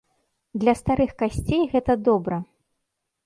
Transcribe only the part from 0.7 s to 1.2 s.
старых